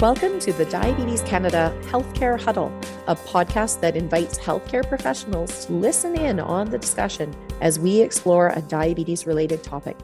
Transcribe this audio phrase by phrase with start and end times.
[0.00, 2.72] Welcome to the Diabetes Canada Healthcare Huddle,
[3.08, 8.50] a podcast that invites healthcare professionals to listen in on the discussion as we explore
[8.50, 9.96] a diabetes related topic.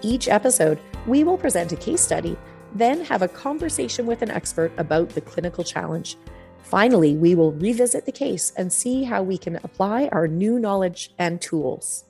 [0.00, 2.36] Each episode, we will present a case study,
[2.76, 6.16] then have a conversation with an expert about the clinical challenge.
[6.62, 11.14] Finally, we will revisit the case and see how we can apply our new knowledge
[11.18, 12.04] and tools.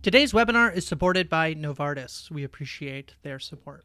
[0.00, 2.30] Today's webinar is supported by Novartis.
[2.30, 3.84] We appreciate their support.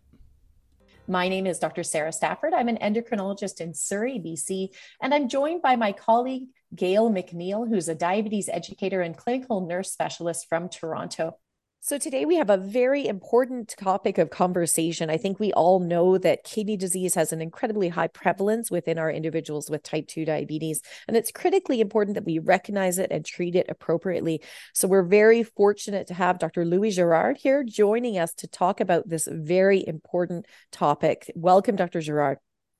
[1.09, 1.81] My name is Dr.
[1.81, 2.53] Sara Stafford.
[2.53, 4.69] I'm an endocrinologist in Surrey, BC,
[5.01, 9.91] and I'm joined by my colleague, Gail McNeil, who's a diabetes educator and clinical nurse
[9.91, 11.35] specialist from Toronto.
[11.81, 15.09] So, today we have a very important topic of conversation.
[15.09, 19.09] I think we all know that kidney disease has an incredibly high prevalence within our
[19.09, 23.55] individuals with type 2 diabetes, and it's critically important that we recognize it and treat
[23.55, 24.41] it appropriately.
[24.73, 26.65] So, we're very fortunate to have Dr.
[26.65, 31.31] Louis Girard here joining us to talk about this very important topic.
[31.33, 32.01] Welcome, Dr.
[32.01, 32.39] Girard.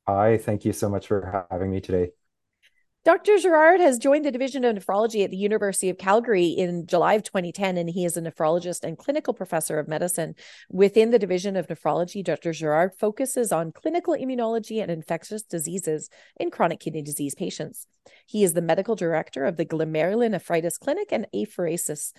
[0.10, 2.12] Hi, thank you so much for having me today.
[3.06, 3.38] Dr.
[3.38, 7.24] Girard has joined the Division of Nephrology at the University of Calgary in July of
[7.24, 10.36] 2010, and he is a nephrologist and clinical professor of medicine.
[10.70, 12.52] Within the Division of Nephrology, Dr.
[12.52, 17.88] Girard focuses on clinical immunology and infectious diseases in chronic kidney disease patients.
[18.26, 22.12] He is the medical director of the Glomerulonephritis Clinic and Apheresis.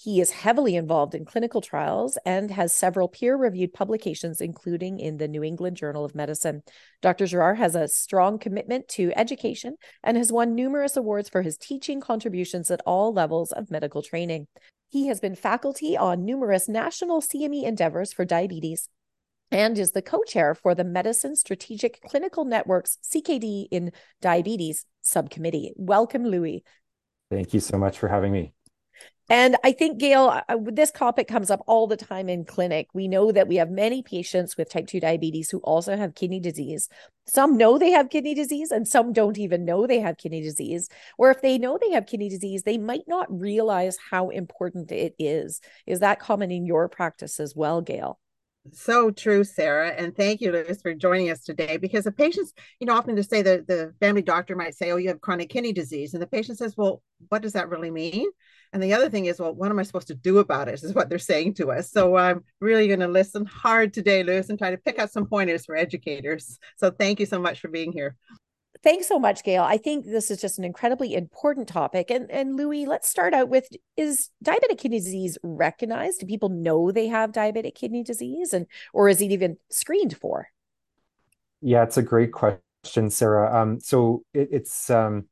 [0.00, 5.16] He is heavily involved in clinical trials and has several peer reviewed publications, including in
[5.16, 6.62] the New England Journal of Medicine.
[7.02, 7.26] Dr.
[7.26, 12.00] Girard has a strong commitment to education and has won numerous awards for his teaching
[12.00, 14.46] contributions at all levels of medical training.
[14.88, 18.88] He has been faculty on numerous national CME endeavors for diabetes
[19.50, 25.72] and is the co chair for the Medicine Strategic Clinical Network's CKD in Diabetes subcommittee.
[25.74, 26.62] Welcome, Louis.
[27.30, 28.52] Thank you so much for having me.
[29.30, 32.88] And I think, Gail, this topic comes up all the time in clinic.
[32.94, 36.40] We know that we have many patients with type 2 diabetes who also have kidney
[36.40, 36.88] disease.
[37.26, 40.88] Some know they have kidney disease, and some don't even know they have kidney disease.
[41.18, 45.14] Or if they know they have kidney disease, they might not realize how important it
[45.18, 45.60] is.
[45.86, 48.18] Is that common in your practice as well, Gail?
[48.72, 49.90] So true, Sara.
[49.90, 51.76] And thank you, Liz, for joining us today.
[51.76, 54.96] Because the patients, you know, often to say that the family doctor might say, Oh,
[54.96, 56.14] you have chronic kidney disease.
[56.14, 58.28] And the patient says, Well, what does that really mean?
[58.72, 60.82] And the other thing is, well, what am I supposed to do about it?
[60.82, 61.90] Is what they're saying to us.
[61.90, 65.26] So I'm really going to listen hard today, Louis, and try to pick out some
[65.26, 66.58] pointers for educators.
[66.76, 68.16] So thank you so much for being here.
[68.82, 69.62] Thanks so much, Gail.
[69.62, 72.10] I think this is just an incredibly important topic.
[72.10, 76.20] And and Louis, let's start out with is diabetic kidney disease recognized?
[76.20, 80.48] Do people know they have diabetic kidney disease and or is it even screened for?
[81.60, 83.60] Yeah, it's a great question, Sara.
[83.60, 85.28] Um, so it, it's um,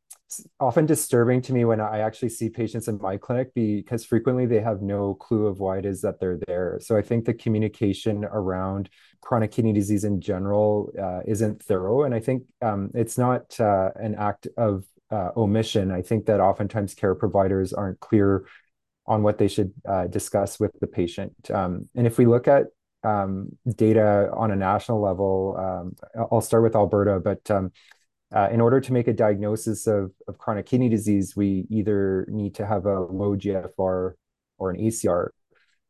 [0.58, 4.60] often disturbing to me when I actually see patients in my clinic because frequently they
[4.60, 6.78] have no clue of why it is that they're there.
[6.82, 12.02] So I think the communication around chronic kidney disease in general uh, isn't thorough.
[12.02, 15.92] And I think um, it's not uh, an act of uh, omission.
[15.92, 18.46] I think that oftentimes care providers aren't clear
[19.06, 21.32] on what they should uh, discuss with the patient.
[21.50, 22.64] Um, and if we look at
[23.04, 25.94] um, data on a national level, um,
[26.32, 27.70] I'll start with Alberta, but um,
[28.34, 32.54] uh, in order to make a diagnosis of, of chronic kidney disease, we either need
[32.56, 34.14] to have a low GFR
[34.58, 35.28] or an ACR.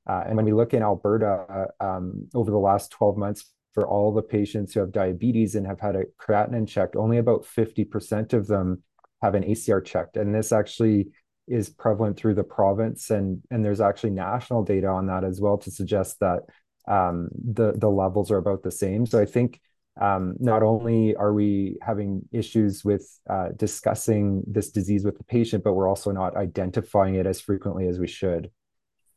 [0.08, 4.10] Uh, and when we look in Alberta um, over the last 12 months, for all
[4.10, 8.47] the patients who have diabetes and have had a creatinine checked, only about 50% of
[8.47, 8.82] them
[9.20, 10.16] have an ACR checked.
[10.16, 11.08] And this actually
[11.47, 13.10] is prevalent through the province.
[13.10, 16.44] And, and there's actually national data on that as well to suggest that
[16.88, 19.04] um, the, the levels are about the same.
[19.04, 19.60] So I think
[20.01, 25.65] um, not only are we having issues with uh, discussing this disease with the patient,
[25.65, 28.51] but we're also not identifying it as frequently as we should.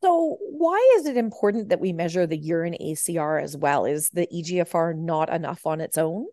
[0.01, 3.83] So, why is it important that we measure the urine ACR as well?
[3.85, 6.27] Is the EGFR not enough on its own?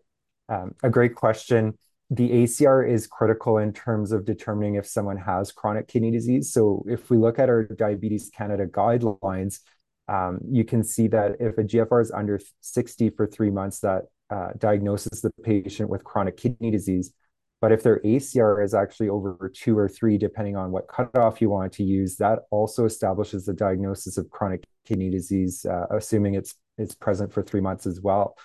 [0.47, 1.77] Um, a great question.
[2.09, 6.53] The ACR is critical in terms of determining if someone has chronic kidney disease.
[6.53, 9.59] So, if we look at our Diabetes Canada guidelines,
[10.07, 14.03] um, you can see that if a GFR is under 60 for three months, that
[14.29, 17.13] uh, diagnoses the patient with chronic kidney disease.
[17.59, 21.49] But if their ACR is actually over two or three, depending on what cutoff you
[21.49, 26.55] want to use, that also establishes the diagnosis of chronic kidney disease, uh, assuming it's
[26.77, 28.37] it's present for three months as well.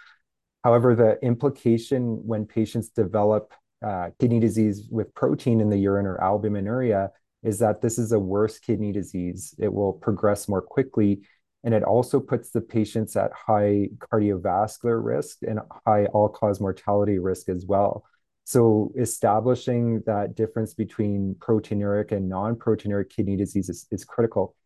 [0.65, 3.53] However, the implication when patients develop
[3.85, 7.11] uh, kidney disease with protein in the urine or albuminuria
[7.43, 9.55] is that this is a worse kidney disease.
[9.59, 11.23] It will progress more quickly
[11.65, 17.19] and it also puts the patients at high cardiovascular risk and high all cause mortality
[17.19, 18.05] risk as well.
[18.45, 24.57] So, establishing that difference between proteinuric and non proteinuric kidney disease is, is critical.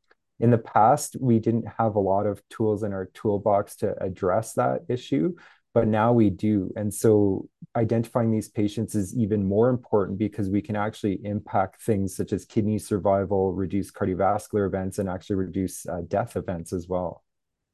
[0.41, 4.55] In the past, we didn't have a lot of tools in our toolbox to address
[4.55, 5.35] that issue.
[5.77, 6.73] But now we do.
[6.75, 12.17] And so identifying these patients is even more important because we can actually impact things
[12.17, 17.26] such as kidney survival, reduce cardiovascular events, and actually reduce uh, death events as well.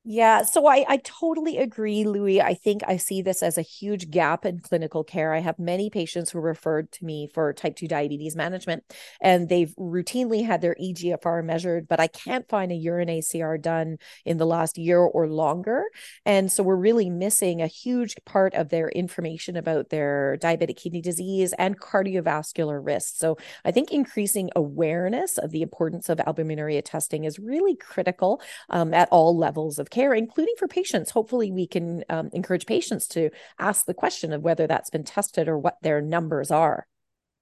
[0.04, 2.40] Yeah, so I, I totally agree, Louis.
[2.40, 5.32] I think I see this as a huge gap in clinical care.
[5.32, 8.82] I have many patients who referred to me for type 2 diabetes management,
[9.20, 13.98] and they've routinely had their EGFR measured, but I can't find a urine ACR done
[14.24, 15.84] in the last year or longer.
[16.26, 21.00] And so we're really missing a huge part of their information about their diabetic kidney
[21.00, 23.14] disease and cardiovascular risk.
[23.18, 28.40] So I think increasing awareness of the importance of albuminuria testing is really critical
[28.70, 31.10] um, at all levels of care, including for patients.
[31.10, 35.46] Hopefully, we can um, encourage patients to ask the question of whether that's been tested
[35.46, 36.86] or what their numbers are.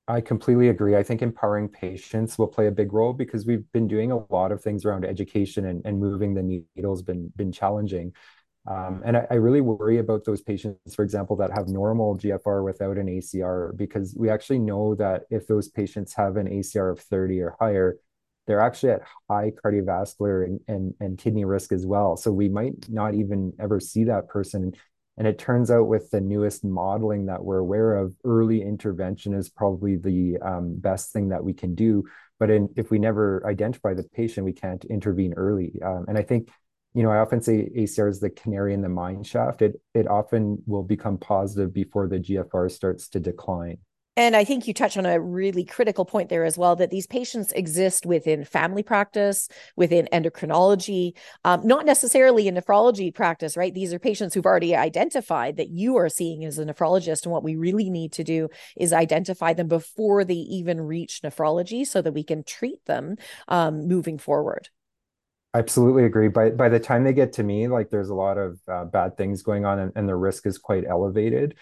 [0.07, 0.97] I completely agree.
[0.97, 4.51] I think empowering patients will play a big role because we've been doing a lot
[4.51, 8.13] of things around education and, and moving the needle has been been challenging.
[8.67, 12.63] Um, and I, I, really worry about those patients, for example, that have normal GFR
[12.63, 17.01] without an ACR, because we actually know that if those patients have an ACR of
[17.01, 17.97] 30 or higher,
[18.47, 22.17] they're actually at high cardiovascular and, and, and kidney risk as well.
[22.17, 24.73] So we might not even ever see that person.
[25.17, 29.51] And it turns out with the newest modeling that we're aware of, early intervention is
[29.51, 32.05] probably the um, best thing that we can do.
[32.39, 35.75] But in, if we never identify the patient, we can't intervene early.
[35.85, 36.49] Um, and I think,
[36.95, 39.63] you know, I often say ACR is the canary in the mine shaft.
[39.63, 43.79] It it often will become positive before the GFR starts to decline.
[44.17, 47.07] And I think you touch on a really critical point there as well that these
[47.07, 51.13] patients exist within family practice, within endocrinology,
[51.45, 53.73] um, not necessarily in nephrology practice, right?
[53.73, 57.25] These are patients who've already identified that you are seeing as a nephrologist.
[57.25, 61.87] And what we really need to do is identify them before they even reach nephrology
[61.87, 63.17] so that we can treat them
[63.49, 64.69] um, moving forward.
[65.55, 66.29] I absolutely agree.
[66.29, 69.17] By by the time they get to me, like there's a lot of uh, bad
[69.17, 71.57] things going on, and, and the risk is quite elevated.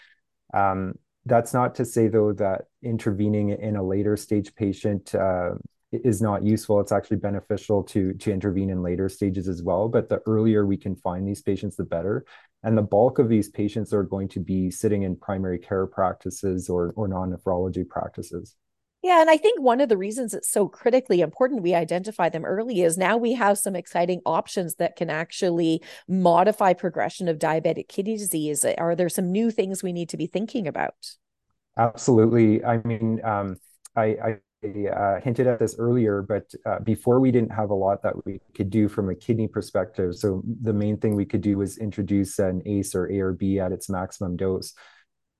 [0.52, 0.94] Um,
[1.28, 5.50] that's not to say, though, that intervening in a later stage patient uh,
[5.92, 6.80] is not useful.
[6.80, 9.88] It's actually beneficial to to intervene in later stages as well.
[9.88, 12.24] But the earlier we can find these patients, the better.
[12.62, 16.68] And the bulk of these patients are going to be sitting in primary care practices
[16.68, 18.56] or or non nephrology practices.
[19.02, 22.44] Yeah, and I think one of the reasons it's so critically important we identify them
[22.44, 27.88] early is now we have some exciting options that can actually modify progression of diabetic
[27.88, 28.64] kidney disease.
[28.64, 31.14] Are there some new things we need to be thinking about?
[31.76, 32.64] Absolutely.
[32.64, 33.56] I mean, um,
[33.94, 34.36] I, I
[34.66, 38.40] uh, hinted at this earlier, but uh, before we didn't have a lot that we
[38.54, 40.16] could do from a kidney perspective.
[40.16, 43.88] So the main thing we could do was introduce an ACE or ARB at its
[43.88, 44.74] maximum dose.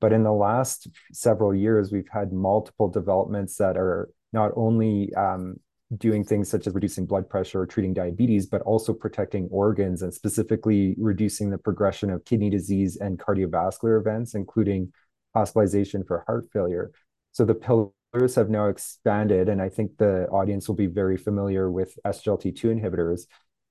[0.01, 5.57] But in the last several years, we've had multiple developments that are not only um,
[5.97, 10.13] doing things such as reducing blood pressure or treating diabetes, but also protecting organs and
[10.13, 14.93] specifically reducing the progression of kidney disease and cardiovascular events, including
[15.35, 16.93] hospitalization for heart failure.
[17.33, 21.71] So the pillars have now expanded, and I think the audience will be very familiar
[21.71, 23.23] with SGLT2 inhibitors.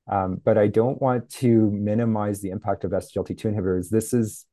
[0.10, 3.90] Um, but I don't want to minimize the impact of SGLT2 inhibitors.
[3.90, 4.46] This is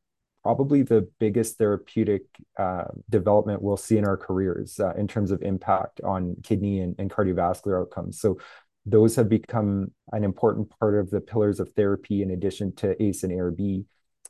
[0.44, 2.23] probably the biggest therapeutic
[2.59, 6.95] uh, development we'll see in our careers uh, in terms of impact on kidney and,
[6.99, 8.21] and, cardiovascular outcomes.
[8.21, 8.38] So
[8.85, 13.23] those have become an important part of the pillars of therapy in addition to ACE
[13.23, 13.87] and ARB.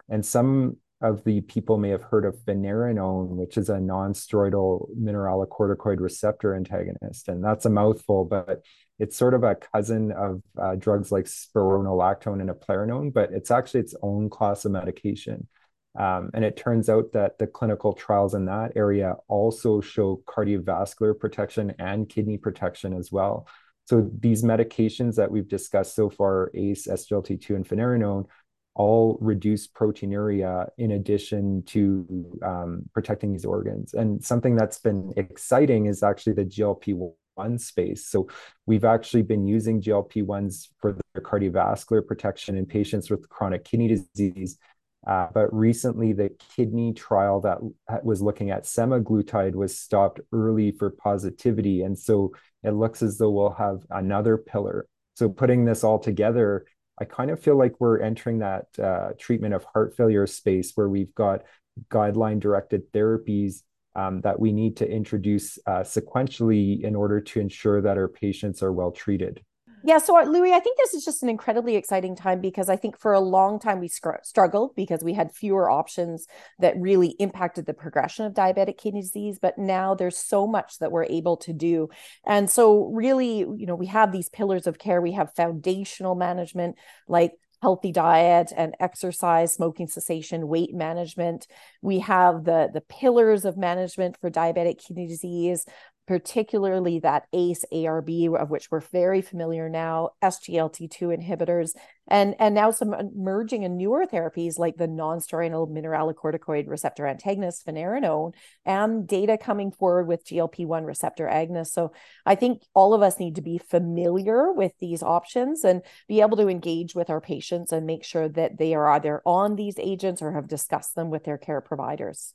[0.09, 5.99] And some of the people may have heard of finerenone, which is a non-steroidal mineralocorticoid
[5.99, 7.27] receptor antagonist.
[7.27, 8.63] And that's a mouthful, but
[9.01, 13.81] it's sort of a cousin of uh, drugs like spironolactone and eplerenone, but it's actually
[13.81, 15.49] its own class of medication.
[15.97, 21.19] Um, and it turns out that the clinical trials in that area also show cardiovascular
[21.19, 23.47] protection and kidney protection as well.
[23.87, 28.27] So these medications that we've discussed so far, ACE, SGLT2, and finerenone,
[28.75, 33.95] all reduce proteinuria in addition to um, protecting these organs.
[33.95, 38.07] And something that's been exciting is actually the GLP-1 space.
[38.07, 38.29] So
[38.67, 44.59] we've actually been using GLP-1s for their cardiovascular protection in patients with chronic kidney disease
[45.07, 47.59] uh, but recently, the kidney trial that
[48.05, 51.83] was looking at semaglutide was stopped early for positivity.
[51.83, 52.33] And so
[52.63, 54.87] it looks as though we'll have another pillar.
[55.15, 56.65] So putting this all together,
[56.99, 60.89] I kind of feel like we're entering that uh, treatment of heart failure space where
[60.89, 61.43] we've got
[61.91, 63.63] guideline directed therapies
[63.97, 68.63] um, that we need to introduce uh, sequentially in order to ensure that our patients
[68.63, 69.43] are well treated.
[69.87, 72.77] Yeah, so uh, Louis, I think this is just an incredibly exciting time because I
[72.77, 76.27] think for a long time we struggled because we had fewer options
[76.59, 79.39] that really impacted the progression of diabetic kidney disease.
[79.39, 81.91] But now there's so much that we're able to do.
[82.27, 85.03] And so, really, you know, we have these pillars of care.
[85.03, 86.77] We have foundational management
[87.07, 91.47] like healthy diet and exercise, smoking cessation, weight management.
[91.81, 95.65] We have the the pillars of management for diabetic kidney disease,
[96.07, 101.71] particularly that ACE ARB, of which we're very familiar now, SGLT2 inhibitors,
[102.07, 108.35] and, and now some emerging and newer therapies like the non-steroidal mineralocorticoid receptor antagonist, finerenone,
[108.67, 111.73] and data coming forward with GLP-1 receptor agonists.
[111.73, 111.93] So
[112.27, 116.37] I think all of us need to be familiar with these options and be able
[116.37, 120.21] to engage with our patients and make sure that they are either on these agents
[120.21, 122.35] or have discussed them with their care providers.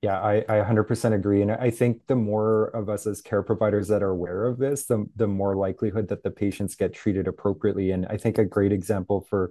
[0.00, 1.42] Yeah, I, I 100% agree.
[1.42, 4.86] And I think the more of us as care providers that are aware of this,
[4.86, 7.90] the, the more likelihood that the patients get treated appropriately.
[7.90, 9.50] And I think a great example for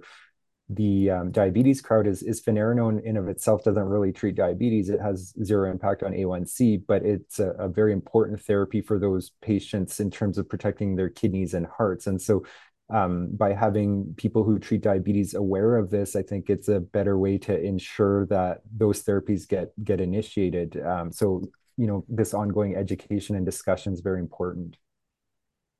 [0.70, 4.88] the um, diabetes crowd is, is finerenone in of itself doesn't really treat diabetes.
[4.88, 9.32] It has zero impact on A1C, but it's a, a very important therapy for those
[9.42, 12.06] patients in terms of protecting their kidneys and hearts.
[12.06, 12.44] And so
[12.90, 17.18] um, by having people who treat diabetes aware of this, I think it's a better
[17.18, 20.80] way to ensure that those therapies get get initiated.
[20.84, 21.42] Um, so
[21.76, 24.76] you know, this ongoing education and discussion is very important.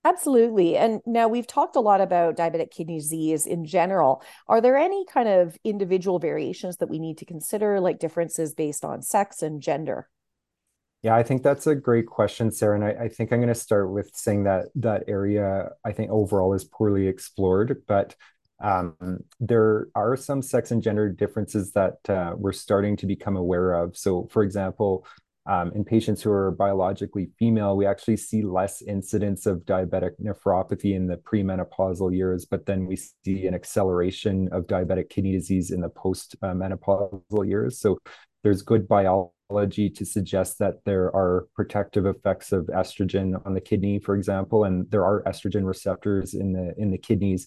[0.05, 0.77] Absolutely.
[0.77, 4.23] And now we've talked a lot about diabetic kidney disease in general.
[4.47, 8.85] Are there any kind of individual variations that we need to consider, like differences based
[8.85, 10.09] on sex and gender?
[11.03, 12.75] Yeah, I think that's a great question, Sara.
[12.75, 16.11] And I, I think I'm going to start with saying that that area, I think
[16.11, 18.17] overall is poorly explored, but
[18.61, 18.97] um,
[19.39, 23.97] there are some sex and gender differences that uh, we're starting to become aware of.
[23.97, 25.07] So, for example,
[25.47, 30.97] um, in patients who are biologically female, we actually see less incidence of diabetic nephropathy
[30.97, 35.81] in the premenopausal years, but then we see an acceleration of diabetic kidney disease in
[35.81, 37.79] the post-menopausal years.
[37.79, 37.99] So
[38.43, 43.99] there's good biology to suggest that there are protective effects of estrogen on the kidney,
[43.99, 47.47] for example, and there are estrogen receptors in the in the kidneys.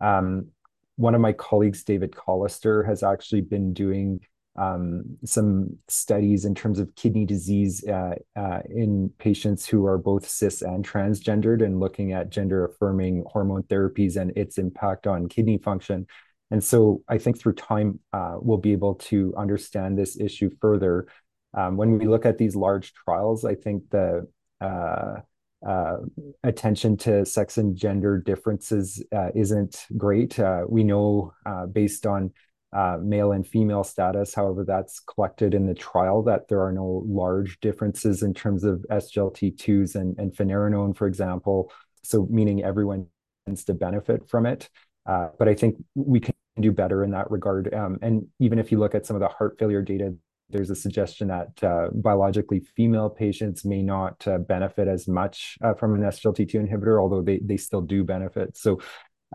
[0.00, 0.48] Um,
[0.96, 4.20] one of my colleagues, David Collister, has actually been doing
[4.56, 10.28] um, some studies in terms of kidney disease uh, uh, in patients who are both
[10.28, 15.56] cis and transgendered and looking at gender affirming hormone therapies and its impact on kidney
[15.56, 16.06] function.
[16.50, 21.06] And so I think through time, uh, we'll be able to understand this issue further.
[21.54, 24.28] Um, when we look at these large trials, I think the
[24.60, 25.20] uh,
[25.66, 25.96] uh,
[26.42, 30.38] attention to sex and gender differences uh, isn't great.
[30.38, 32.32] Uh, we know uh, based on
[32.72, 37.02] uh, male and female status, however, that's collected in the trial, that there are no
[37.06, 41.72] large differences in terms of SGLT2s and, and finerenone, for example.
[42.04, 43.06] So, meaning everyone
[43.44, 44.70] tends to benefit from it.
[45.04, 47.74] but I think we can do better in that regard.
[47.74, 50.14] Um, and even if you look at some of the heart failure data
[50.50, 55.74] there's a suggestion that uh, biologically female patients may not uh, benefit as much uh,
[55.74, 58.56] from an SGLT2 inhibitor, although they, they still do benefit.
[58.56, 58.80] So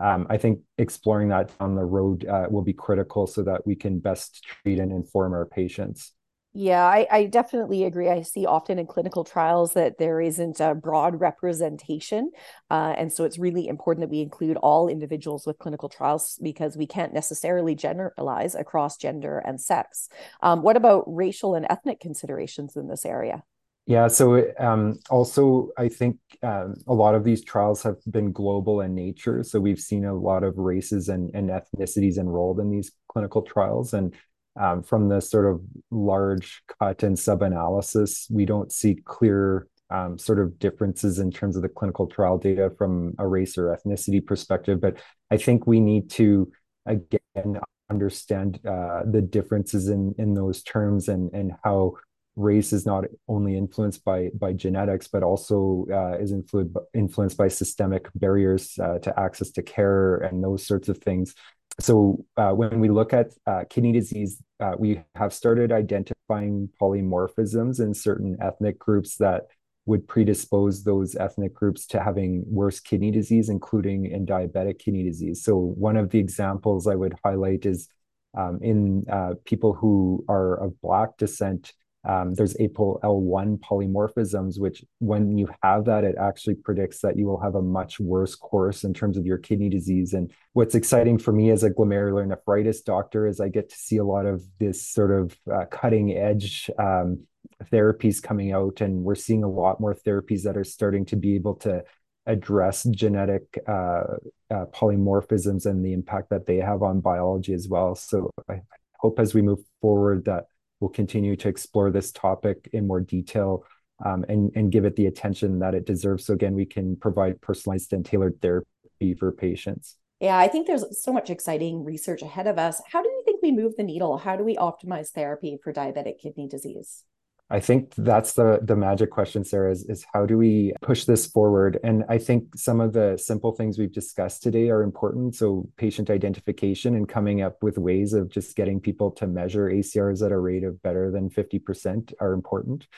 [0.02, 3.74] um, I think exploring that on the road uh, will be critical so that we
[3.74, 6.12] can best treat and inform our patients.
[6.58, 8.08] Yeah, I, I, definitely agree.
[8.08, 12.30] I see often in clinical trials that there isn't a broad representation.
[12.70, 16.74] Uh, and so it's really important that we include all individuals with clinical trials because
[16.74, 20.08] we can't necessarily generalize across gender and sex.
[20.40, 23.42] Um, what about racial and ethnic considerations in this area?
[23.84, 28.80] Yeah, so um, also I think um, a lot of these trials have been global
[28.80, 29.42] in nature.
[29.42, 33.92] So we've seen a lot of races and, and ethnicities enrolled in these clinical trials.
[33.92, 34.14] And
[34.58, 35.60] um, from the sort of
[35.90, 41.56] large cut and sub analysis, we don't see clear um, sort of differences in terms
[41.56, 44.80] of the clinical trial data from a race or ethnicity perspective.
[44.80, 44.98] But
[45.30, 46.50] I think we need to
[46.86, 47.60] again
[47.90, 51.94] understand uh, the differences in in those terms and and how
[52.34, 57.48] race is not only influenced by by genetics but also uh, is influenced influenced by
[57.48, 61.34] systemic barriers uh, to access to care and those sorts of things
[61.78, 67.80] so uh, when we look at uh, kidney disease, uh, we have started identifying polymorphisms
[67.80, 69.42] in certain ethnic groups that
[69.84, 75.44] would predispose those ethnic groups to having worse kidney disease, including in diabetic kidney disease.
[75.44, 77.88] So one of the examples I would highlight is
[78.36, 81.72] um, in uh, people who are of Black descent,
[82.06, 87.40] um, there's APOL1 polymorphisms, which when you have that, it actually predicts that you will
[87.40, 90.12] have a much worse course in terms of your kidney disease.
[90.12, 93.96] And what's exciting for me as a glomerular nephritis doctor is I get to see
[93.96, 97.24] a lot of this sort of uh, cutting edge um,
[97.72, 98.80] therapies coming out.
[98.80, 101.82] And we're seeing a lot more therapies that are starting to be able to
[102.26, 104.04] address genetic uh,
[104.50, 107.96] uh, polymorphisms and the impact that they have on biology as well.
[107.96, 108.62] So I
[108.94, 110.46] hope as we move forward that
[110.80, 113.64] we'll continue to explore this topic in more detail
[114.04, 116.26] um, and, and give it the attention that it deserves.
[116.26, 119.96] So again, we can provide personalized and tailored therapy for patients.
[120.20, 122.80] Yeah, I think there's so much exciting research ahead of us.
[122.90, 124.16] How do you think we move the needle?
[124.16, 127.04] How do we optimize therapy for diabetic kidney disease?
[127.48, 131.26] I think that's the the magic question, Sara, is, is how do we push this
[131.26, 131.78] forward?
[131.84, 135.36] And I think some of the simple things we've discussed today are important.
[135.36, 140.26] So patient identification and coming up with ways of just getting people to measure ACRs
[140.26, 142.88] at a rate of better than 50% are important.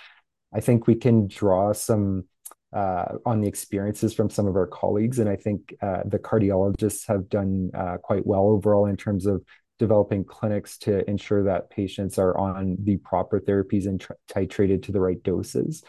[0.55, 2.25] I think we can draw some
[2.73, 5.19] uh, on the experiences from some of our colleagues.
[5.19, 9.43] And I think uh, the cardiologists have done uh, quite well overall in terms of
[9.79, 15.01] developing clinics to ensure that patients are on the proper therapies and titrated to the
[15.01, 15.83] right doses.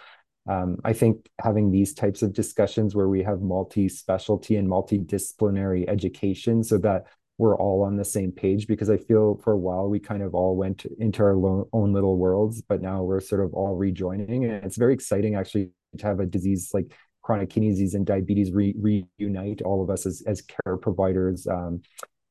[0.48, 5.88] Um, I think having these types of discussions where we have multi specialty and multidisciplinary
[5.88, 7.05] education so that
[7.38, 10.36] we're all on the same page because I feel for a while we kind of
[10.36, 14.43] all went into our own little worlds, but now we're sort of all rejoining.
[14.46, 18.51] And it's very exciting actually to have a disease like chronic kidney disease and diabetes
[18.51, 21.81] re- reunite all of us as, as care providers um,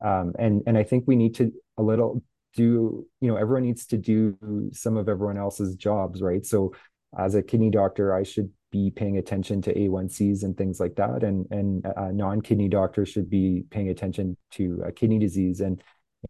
[0.00, 2.22] um, and and I think we need to a little
[2.54, 4.36] do you know everyone needs to do
[4.72, 6.44] some of everyone else's jobs right?
[6.44, 6.74] So
[7.18, 11.22] as a kidney doctor I should be paying attention to A1Cs and things like that.
[11.22, 15.60] And and uh, non-kidney doctors should be paying attention to uh, kidney disease.
[15.60, 15.82] And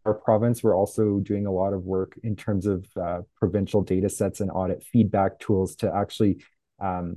[0.05, 4.09] our province we're also doing a lot of work in terms of uh, provincial data
[4.09, 6.45] sets and audit feedback tools to actually
[6.81, 7.17] um,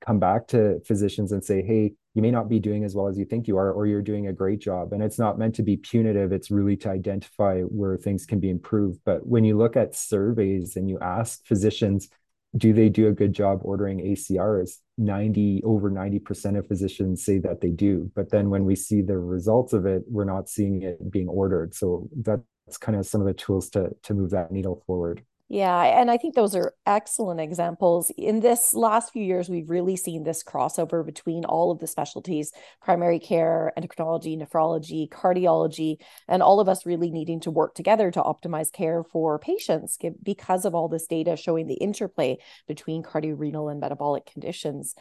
[0.00, 3.18] come back to physicians and say hey you may not be doing as well as
[3.18, 4.92] you think you are, or you're doing a great job.
[4.92, 6.32] And it's not meant to be punitive.
[6.32, 9.00] It's really to identify where things can be improved.
[9.04, 12.08] But when you look at surveys and you ask physicians,
[12.56, 14.76] do they do a good job ordering ACRs?
[14.98, 18.10] 90 over 90% of physicians say that they do.
[18.14, 21.74] But then when we see the results of it, we're not seeing it being ordered.
[21.74, 22.42] So that's
[22.78, 25.24] kind of some of the tools to to move that needle forward.
[25.52, 28.10] Yeah, and I think those are excellent examples.
[28.16, 32.52] In this last few years, we've really seen this crossover between all of the specialties
[32.80, 38.22] primary care, endocrinology, nephrology, cardiology, and all of us really needing to work together to
[38.22, 43.78] optimize care for patients because of all this data showing the interplay between cardiorenal and
[43.78, 44.94] metabolic conditions.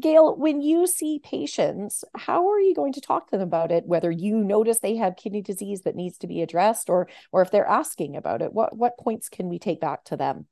[0.00, 3.86] Gail, when you see patients, how are you going to talk to them about it?
[3.86, 7.50] Whether you notice they have kidney disease that needs to be addressed, or or if
[7.52, 10.46] they're asking about it, what what points can we take back to them?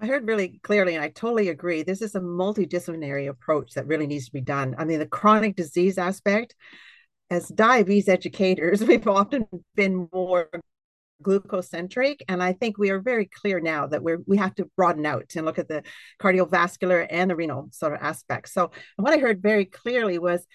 [0.00, 1.82] I heard really clearly, and I totally agree.
[1.82, 4.76] This is a multidisciplinary approach that really needs to be done.
[4.78, 6.54] I mean, the chronic disease aspect,
[7.30, 10.48] as diabetes educators, we've often been more
[11.22, 15.04] glucocentric and i think we are very clear now that we're we have to broaden
[15.04, 15.82] out and look at the
[16.20, 18.52] cardiovascular and the renal sort of aspects.
[18.52, 20.46] So what i heard very clearly was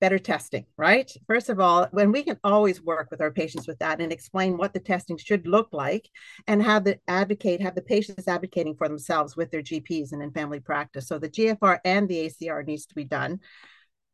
[0.00, 1.10] better testing right?
[1.26, 4.56] First of all when we can always work with our patients with that and explain
[4.56, 6.08] what the testing should look like
[6.46, 10.30] and have the advocate have the patients advocating for themselves with their gps and in
[10.30, 11.08] family practice.
[11.08, 13.40] So the gfr and the acr needs to be done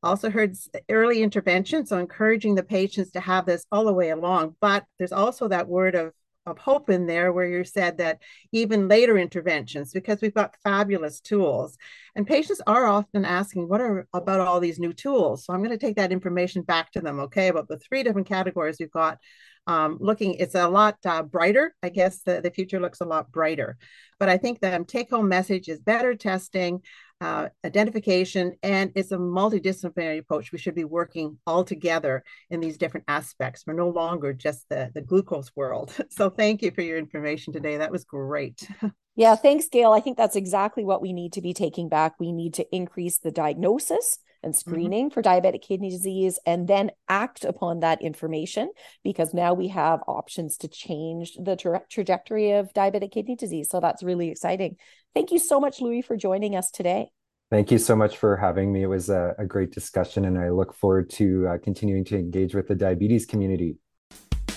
[0.05, 0.57] also heard
[0.89, 4.57] early intervention, so encouraging the patients to have this all the way along.
[4.61, 6.13] But there's also that word of
[6.47, 8.21] of hope in there where you said that
[8.53, 11.79] even later interventions because we've got fabulous tools.
[12.15, 15.45] And patients are often asking what are about all these new tools?
[15.45, 18.29] So i'm going to take that information back to them okay about the three different
[18.29, 19.19] categories we've got
[19.67, 23.31] um, looking it's a lot uh, brighter i guess the, the future looks a lot
[23.33, 23.77] brighter
[24.19, 26.81] but i think the take home message is better testing
[27.21, 30.53] uh, identification, and it's a multidisciplinary approach.
[30.53, 33.65] We should be working all together in these different aspects.
[33.67, 35.95] We're no longer just the, the glucose world.
[36.11, 37.79] So thank you for your information today.
[37.79, 38.69] That was great.
[39.17, 39.93] Yeah, thanks, Gail.
[39.93, 42.15] I think that's exactly what we need to be taking back.
[42.19, 44.71] We need to increase the diagnosis and mm-hmm.
[44.71, 45.15] screening mm-hmm.
[45.15, 48.71] for diabetic kidney disease and then act upon that information
[49.03, 53.69] because now we have options to change the tra- trajectory of diabetic kidney disease.
[53.71, 54.77] So that's really exciting.
[55.15, 57.09] Thank you so much, Louis, for joining us today.
[57.51, 58.83] Thank you so much for having me.
[58.83, 62.55] It was a, a great discussion, and I look forward to uh, continuing to engage
[62.55, 63.77] with the diabetes community.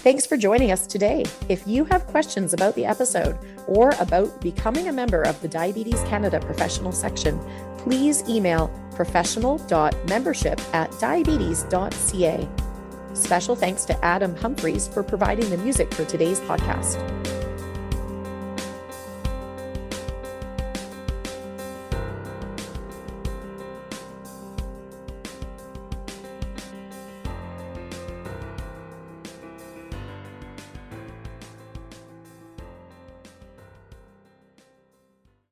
[0.08, 1.26] Thanks for joining us today.
[1.50, 6.02] If you have questions about the episode or about becoming a member of the Diabetes
[6.04, 7.38] Canada professional section,
[7.80, 12.48] please email professional.membership at diabetes.ca.
[13.16, 17.37] Special thanks to Adam Humphreys for providing the music for today's podcast.